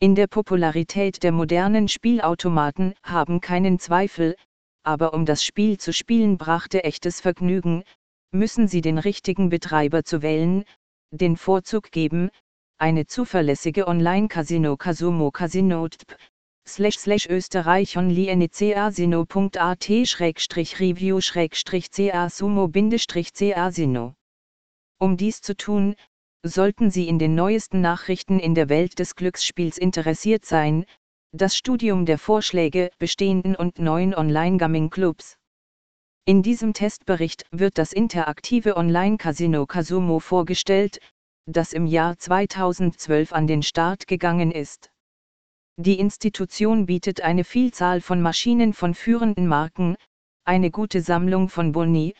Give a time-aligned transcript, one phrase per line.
[0.00, 4.36] In der Popularität der modernen Spielautomaten haben keinen Zweifel,
[4.84, 7.82] aber um das Spiel zu spielen brachte echtes Vergnügen,
[8.30, 10.64] müssen Sie den richtigen Betreiber zu wählen,
[11.10, 12.30] den Vorzug geben,
[12.76, 15.88] eine zuverlässige Online-Casino Casumo Casino
[16.64, 24.14] slash slash Österreich online casino.at schrägstrich review schrägstrich ca sumo bindestrich ca sino.
[25.00, 25.96] Um dies zu tun,
[26.42, 30.84] sollten Sie in den neuesten Nachrichten in der Welt des Glücksspiels interessiert sein,
[31.32, 35.36] das Studium der Vorschläge bestehenden und neuen Online-Gaming-Clubs.
[36.24, 41.00] In diesem Testbericht wird das interaktive Online-Casino Casumo vorgestellt,
[41.46, 44.90] das im Jahr 2012 an den Start gegangen ist.
[45.76, 49.96] Die Institution bietet eine Vielzahl von Maschinen von führenden Marken,
[50.44, 52.14] eine gute Sammlung von Boni,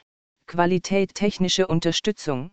[0.46, 2.50] Qualität technische Unterstützung.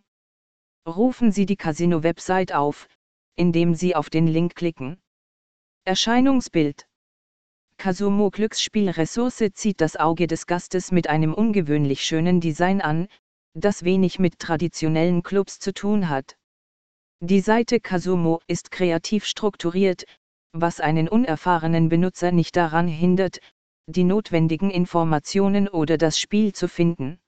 [0.87, 2.87] Rufen Sie die Casino-Website auf,
[3.35, 5.01] indem Sie auf den Link klicken.
[5.83, 6.87] Erscheinungsbild
[7.77, 13.07] Kasumo Glücksspielressource zieht das Auge des Gastes mit einem ungewöhnlich schönen Design an,
[13.55, 16.37] das wenig mit traditionellen Clubs zu tun hat.
[17.19, 20.05] Die Seite Kasumo ist kreativ strukturiert,
[20.51, 23.39] was einen unerfahrenen Benutzer nicht daran hindert,
[23.87, 27.19] die notwendigen Informationen oder das Spiel zu finden.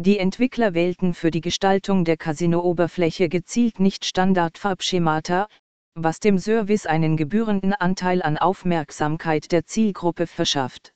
[0.00, 5.48] Die Entwickler wählten für die Gestaltung der Casino-Oberfläche gezielt nicht Standardfarbschemata,
[5.96, 10.92] was dem Service einen gebührenden Anteil an Aufmerksamkeit der Zielgruppe verschafft.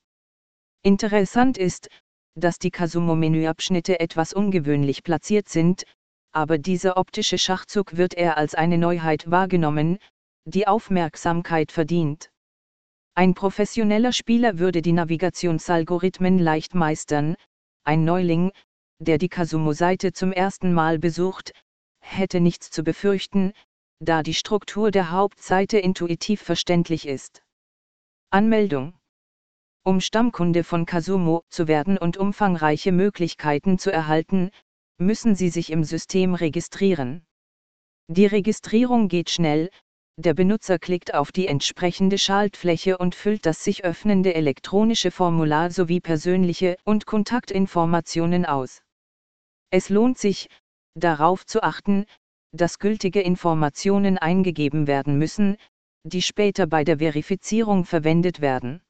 [0.84, 1.88] Interessant ist,
[2.36, 5.82] dass die Kasumo-Menüabschnitte etwas ungewöhnlich platziert sind,
[6.30, 9.98] aber dieser optische Schachzug wird eher als eine Neuheit wahrgenommen,
[10.44, 12.30] die Aufmerksamkeit verdient.
[13.16, 17.34] Ein professioneller Spieler würde die Navigationsalgorithmen leicht meistern,
[17.82, 18.52] ein Neuling,
[19.02, 21.52] der die Kasumo-Seite zum ersten Mal besucht,
[22.00, 23.52] hätte nichts zu befürchten,
[24.00, 27.42] da die Struktur der Hauptseite intuitiv verständlich ist.
[28.30, 28.94] Anmeldung
[29.84, 34.50] Um Stammkunde von Kasumo zu werden und umfangreiche Möglichkeiten zu erhalten,
[34.98, 37.24] müssen Sie sich im System registrieren.
[38.08, 39.70] Die Registrierung geht schnell,
[40.18, 46.00] der Benutzer klickt auf die entsprechende Schaltfläche und füllt das sich öffnende elektronische Formular sowie
[46.00, 48.82] persönliche und Kontaktinformationen aus.
[49.74, 50.48] Es lohnt sich,
[50.94, 52.04] darauf zu achten,
[52.54, 55.56] dass gültige Informationen eingegeben werden müssen,
[56.04, 58.82] die später bei der Verifizierung verwendet werden.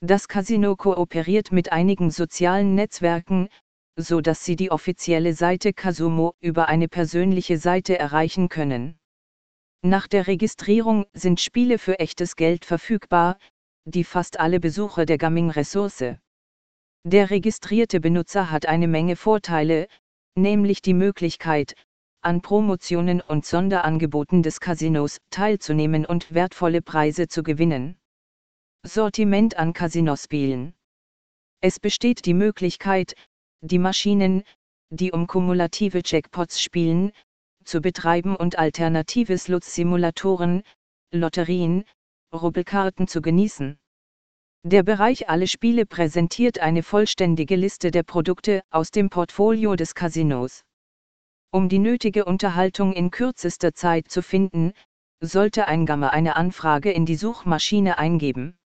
[0.00, 3.48] Das Casino kooperiert mit einigen sozialen Netzwerken,
[3.98, 9.00] so dass Sie die offizielle Seite Kasumo über eine persönliche Seite erreichen können.
[9.82, 13.38] Nach der Registrierung sind Spiele für echtes Geld verfügbar,
[13.84, 16.16] die fast alle Besucher der Gaming-Ressource
[17.06, 19.86] der registrierte Benutzer hat eine Menge Vorteile,
[20.34, 21.76] nämlich die Möglichkeit,
[22.20, 27.96] an Promotionen und Sonderangeboten des Casinos teilzunehmen und wertvolle Preise zu gewinnen.
[28.82, 30.74] Sortiment an Casinospielen.
[31.60, 33.14] Es besteht die Möglichkeit,
[33.60, 34.42] die Maschinen,
[34.90, 37.12] die um kumulative Jackpots spielen,
[37.64, 40.64] zu betreiben und alternative Slot-Simulatoren,
[41.12, 41.84] Lotterien,
[42.32, 43.78] Rubbelkarten zu genießen.
[44.68, 50.64] Der Bereich Alle Spiele präsentiert eine vollständige Liste der Produkte aus dem Portfolio des Casinos.
[51.52, 54.72] Um die nötige Unterhaltung in kürzester Zeit zu finden,
[55.20, 58.58] sollte ein Gamma eine Anfrage in die Suchmaschine eingeben.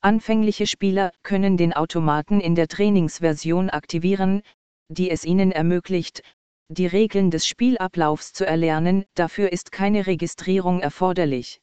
[0.00, 4.42] Anfängliche Spieler können den Automaten in der Trainingsversion aktivieren,
[4.88, 6.22] die es ihnen ermöglicht,
[6.68, 11.60] die Regeln des Spielablaufs zu erlernen, dafür ist keine Registrierung erforderlich.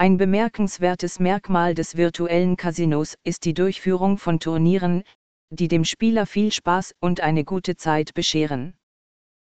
[0.00, 5.02] Ein bemerkenswertes Merkmal des virtuellen Casinos ist die Durchführung von Turnieren,
[5.50, 8.77] die dem Spieler viel Spaß und eine gute Zeit bescheren.